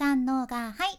[0.00, 0.98] 三のがはい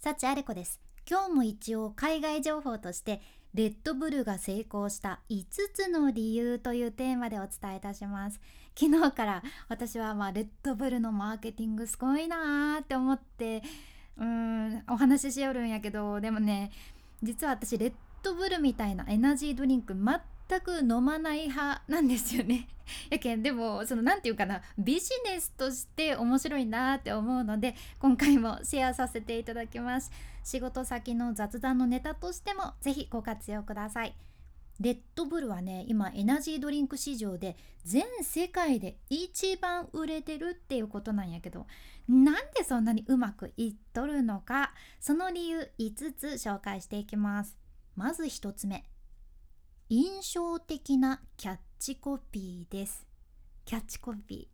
[0.00, 0.80] 幸あれ子です。
[1.08, 3.22] 今日も一応海外情報として
[3.54, 8.40] レッドブルが成功した5つの理由というテーマでお伝えいたします。
[8.76, 13.62] 昨日から私はまあレッドブルのマーケティングすごいなーって思って
[14.18, 16.72] うーんお話ししよるんやけどでもね
[17.22, 17.92] 実は私レッ
[18.24, 19.94] ドブルみたいなエナジードリンク
[20.50, 22.66] 全く飲まない派なんですよね。
[23.08, 30.10] やけんでもその何て言うかなビジネスとして面白いなって思うので今回もシェアさせていただきます。
[30.42, 34.16] 仕事先の雑談のネタとしてもぜひご活用ください。
[34.80, 41.66] レッドブルはね今エナジードリンク市場で全世界で一番売れてるっていうことなんやけど
[42.08, 47.56] なんでそんなにうまくいっとるのかその理由5つ紹介していきます。
[47.94, 48.84] まず1つ目。
[49.92, 53.04] 印象的なキャッチコピーです。
[53.64, 54.46] キャッチコピ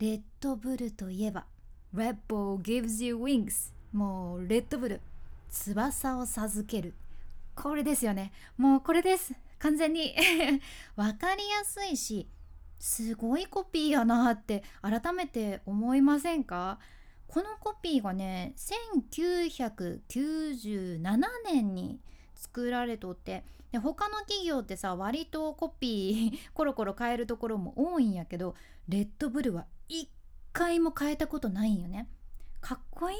[0.00, 0.04] ー。
[0.04, 1.46] レッドブルといえば
[1.94, 5.00] Red Bull gives you wings もうレッドブル。
[5.50, 6.94] 翼を授ける。
[7.54, 8.32] これですよね。
[8.56, 9.32] もうこれです。
[9.60, 10.16] 完全に。
[10.96, 12.26] わかりやすいし
[12.80, 16.80] すごいコピーやなって改めて思いませんか？
[17.28, 20.98] このコピーがね1997
[21.44, 22.00] 年に
[22.40, 28.56] 作られとってで他の企業ってさ割とコピー コロコロ変えるところも多いんやけど
[28.88, 30.08] レッドブルは一
[30.52, 32.08] 回も変えたことないんよね。
[32.60, 33.16] かっこい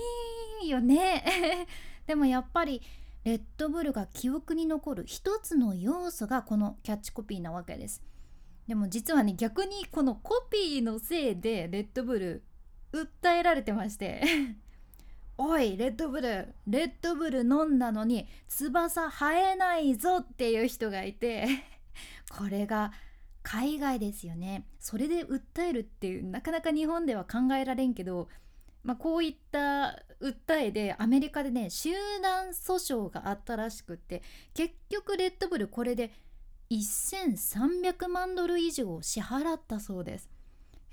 [0.65, 1.67] いよね。
[2.07, 2.83] でもやっぱり
[3.25, 8.03] レッドブルが記憶に残る一つの要素がこのキャッチコピーなわけです。
[8.67, 12.43] でも実はね逆にこのコピーのせいでレッドブル
[12.93, 14.23] 訴えられてまして。
[15.43, 16.55] おいレッドブル。
[16.67, 21.47] レッドブル飲んだのに翼生えないぞっていう人がいて
[22.29, 22.93] これが
[23.43, 24.67] 海外ですよね。
[24.79, 28.29] それで訴えるっていうなかなか日本では考えられんけど、
[28.85, 31.89] まあ、こういった訴えでアメリカでね集
[32.23, 36.13] 団訴訟があったらしくって結局レッドブルこれで
[36.71, 40.29] 1300万ドル以上支払ったそうです。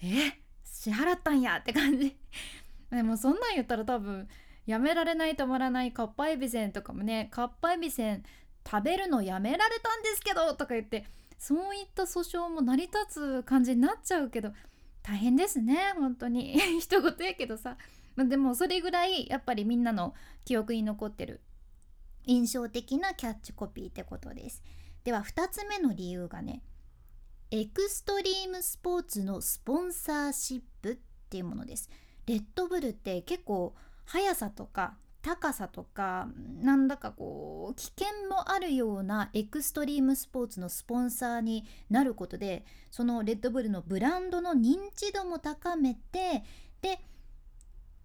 [0.01, 0.39] え？
[0.63, 2.15] 支払ったんやって感じ。
[2.89, 4.29] でもそんなん言ったら多分
[4.67, 8.23] やめられない止まらないカッパエビセンとかもねカッパエビセン
[8.69, 11.05] 食べるのやめられたんですけどとか言って
[11.39, 12.97] そういった訴訟も成り立
[13.41, 14.51] つ感じになっちゃうけど
[15.01, 16.59] 大変ですね本当に。
[16.81, 17.77] 一言やけどさ。
[18.17, 21.39] でもそれぐらいやっぱりみんなの記憶に残ってる
[22.25, 24.63] 印象的なキャッチコピーってことです。
[25.05, 26.61] では2つ目の理由がね
[27.51, 30.97] エクストリームスポーツのスポンサーシップっ
[31.29, 31.89] ていうものです。
[32.25, 33.73] レッドブルって結構
[34.07, 36.29] 速さとか高さとか
[36.61, 46.43] なんだかこう危険もあるようなエクストリームスポーツのスポンサーになることでそのレッドブルのブランドの認知度も高めて
[46.81, 47.01] で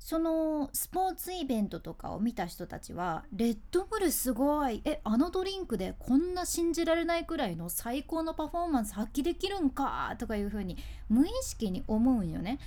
[0.01, 10.77] そのスポーツイベントとかを見た人たちはレッドブルすごいえあのドリンクでこんな信じられないくらいの最高のパフォーマンス発揮できるんかとかいう風に
[11.09, 12.59] 無意識に思うんよね。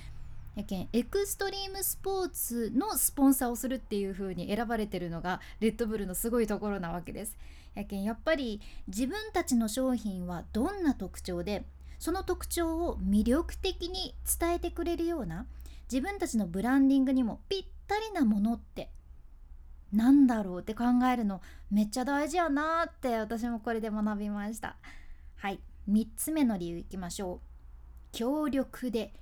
[0.56, 7.36] やけんエクストリームスポーツのスポンサーをするっていう風に選ばれてるのがレッドブルのすごいところなわけです。
[7.74, 11.66] やけんやっぱり自分たちの商品はどんな特徴で
[11.98, 15.46] その特徴を魅力的に伝えてくれるような
[15.92, 18.88] 自分たちのブランディングにもぴったりなものって
[19.92, 24.76] なんだろうって考えるのめっちゃ大事やなって私もこれで学びました。
[25.36, 25.60] はい。
[25.88, 27.40] 3つ目の理由いきましょう。
[28.12, 29.12] 強力で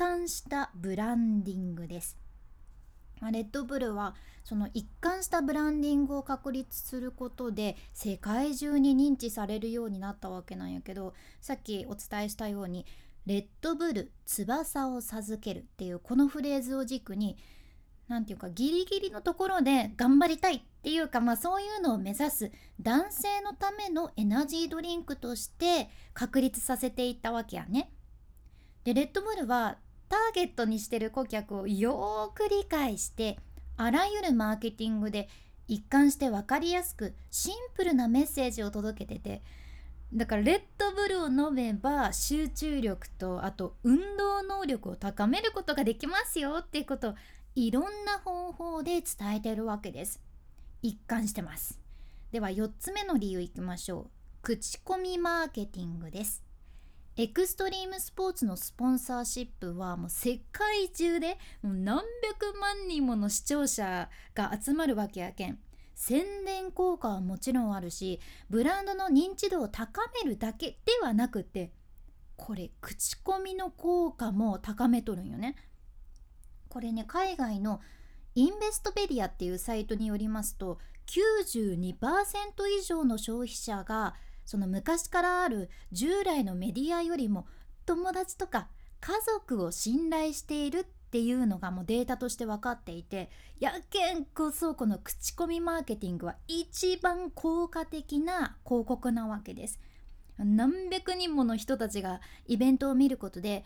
[0.00, 2.16] 貫したブランディングです
[3.20, 11.12] レッドブルはその一貫したブランディングを確立することで世界中に認知されるようになったわけなんやけど
[11.42, 12.86] さっきお伝えしたように
[13.26, 17.36] レッドブル翼を授けるっていうこのフレーズを軸に
[18.08, 22.50] 何て言うかギリギリのところで頑張りたいっていうかまあそういうのを目指す
[22.80, 27.92] 男性のためのエナジードリンクとして確立させていったわけやね。
[28.84, 29.76] でレッドブルは
[30.10, 33.38] ターゲットにしてる顧客をよーく理解して
[33.76, 35.28] あらゆるマーケティングで
[35.68, 39.42] 一貫して分かりやすくシンプルなメッセージを届けてて
[40.12, 47.14] だからレッドブルを飲めば集中力とあと運動能力を高めることができますよっていうことを
[47.54, 50.20] いろんな方法で伝えてるわけです。
[50.82, 51.78] 一貫してます。
[52.32, 54.10] では4つ目の理由いきましょう。
[54.42, 56.49] 口コミマーケティングです。
[57.20, 65.58] エクストリームスポーツのスポンサーシップはもう世界中でもう何百万人もの視聴者が集まるわけやけん
[65.94, 71.72] 宣伝効果はもちろんあるしブランドの認知度を高めるだけではなくて
[72.36, 75.56] これ口コミの効果も高めとるんよね。
[76.70, 77.82] これね海外の
[78.34, 81.96] インベストペディアっていうサイトによりますと92%
[82.78, 84.14] 以上の消費者が
[84.50, 87.46] その昔からある従来のメディアよりも
[87.86, 88.66] 友達とか
[89.00, 93.30] 家族を信頼しているっていうのがもうデータとして分かっていて
[93.60, 99.78] やけんこそこの口コミマーケティングは一番効果的な広告なわけです。
[100.36, 103.64] 何百人もの人たちがイベントを見ることで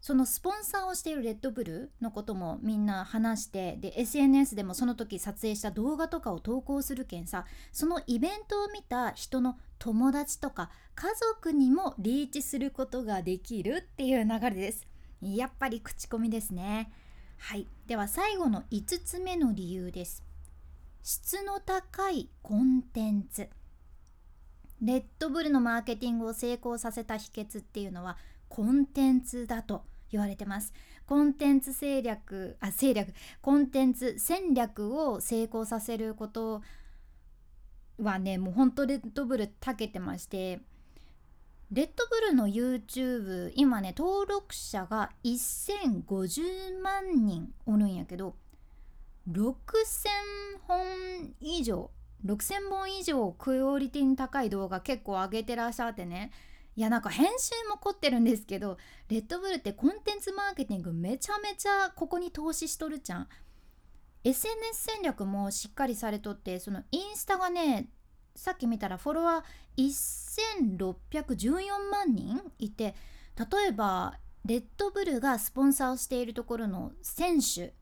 [0.00, 14.86] そのスポンサーをしているレッドブルのこともみんな話してで SNS でもその時撮影した動画とかを投稿するけんさそのイベントを見た人の友達とか家族にもリーチすることができるっていう流れです。
[15.22, 16.90] やっぱり口コミですね。
[17.38, 17.66] はい。
[17.86, 20.22] では最後の5つ目の理由です。
[21.02, 23.48] 質の高いコンテンツ。
[24.82, 28.16] レッドブルのマーケティングを成功させた秘訣っていうのは
[28.50, 30.74] コンテンツだと言われてます。
[31.06, 33.14] コンテンツ戦略あ戦略。
[33.40, 36.60] コンテンツ戦略を成功させること
[38.02, 40.60] はねもうほんとレッドブルたけてまして
[41.70, 48.34] レッドブルの YouTube 今ね登録者が1050万人おるんやけど
[49.30, 49.44] 6000
[50.66, 51.90] 本以上
[52.26, 56.30] 6000本以上クオリティに高い動画結構上げてらっしゃってね。
[56.76, 58.78] いやなんか編集も凝ってるんですけど
[59.08, 63.28] レッドブルってコンテンツマーケティングめちゃめちゃここに投資しとるじゃん。
[64.22, 67.88] SNS 戦略もしっかりされとってそのインスタがね
[68.36, 69.86] さっき見たらフォロワー
[70.78, 72.94] 1614万人いて
[73.38, 77.74] 例えばレッドブルがスポンサーをしているところの選手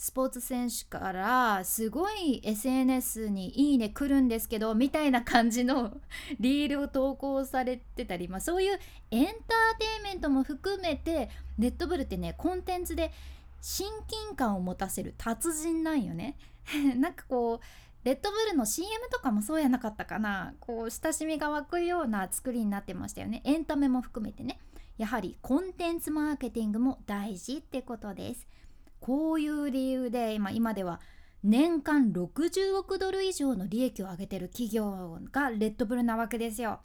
[0.00, 5.92] スポーツ選手からすごい SNS にいいね来るんですけどみたいな感じの
[6.40, 8.78] リールを投稿されてたり、まあ、そういう
[9.10, 9.34] エンター
[9.78, 13.12] テインメントも含めてレッドブルってねコンテンツで
[13.60, 16.38] 親近感を持たせる達人なんよね。
[16.96, 20.54] なんかこうレッドブルの CM とかもそうやなかったかな。
[20.60, 23.42] こう親しみが湧くような作りになってましたよね。
[23.44, 24.60] エンタメも含めてね。
[24.96, 28.46] やはりコンテンツマーケティングも大事ってことです。
[29.00, 31.00] こういう理由で今今では
[31.42, 36.80] 年間60億ドル以上の利益を上げてる企業がレッドブルなわけですよ。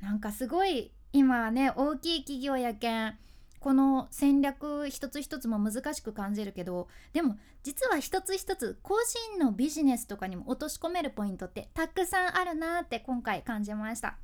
[0.00, 3.18] なんかすごい今はね大きい企業やけん
[3.60, 8.94] この戦略一つ一つも難しく感じるけどでも実は一つ一つ個
[9.34, 14.18] 人のビジネスとかにも落とし込めるポイントってたくさんあるなって今回感じました。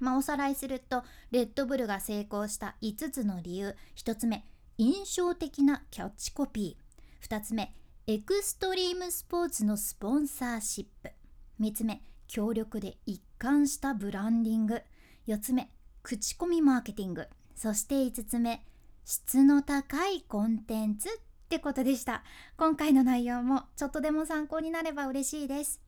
[0.00, 4.44] まあ、おさらいするとレッドブルが成功した5つの理由1つ目
[4.76, 7.28] 印象的なキャッチコピー。
[7.28, 7.74] 2つ目
[8.08, 11.12] エクストリームスポーツのスポンサーシップ。
[11.60, 14.82] 3つ目強力で一貫したブランディング。
[15.28, 15.70] 4つ目
[16.02, 17.28] 口コミマーケティング。
[17.54, 18.64] そして5つ目
[19.04, 21.12] 質の高いコンテンツっ
[21.48, 22.24] てことでした。
[22.56, 25.80] 今回の内容もちょっとでも参考になれば嬉しいです。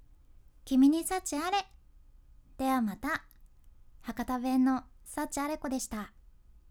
[0.65, 1.67] 君に幸あれ。
[2.57, 3.25] ではまた。
[4.03, 6.16] 博多弁の幸あれ子でした。